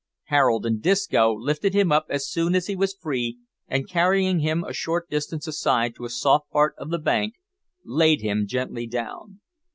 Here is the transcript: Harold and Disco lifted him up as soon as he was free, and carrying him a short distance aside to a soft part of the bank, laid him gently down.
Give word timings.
Harold 0.33 0.65
and 0.65 0.81
Disco 0.81 1.31
lifted 1.31 1.75
him 1.75 1.91
up 1.91 2.07
as 2.09 2.27
soon 2.27 2.55
as 2.55 2.65
he 2.65 2.75
was 2.75 2.95
free, 2.99 3.37
and 3.67 3.87
carrying 3.87 4.39
him 4.39 4.63
a 4.63 4.73
short 4.73 5.07
distance 5.11 5.45
aside 5.45 5.93
to 5.93 6.05
a 6.05 6.09
soft 6.09 6.49
part 6.49 6.73
of 6.79 6.89
the 6.89 6.97
bank, 6.97 7.35
laid 7.85 8.21
him 8.21 8.47
gently 8.47 8.87
down. 8.87 9.41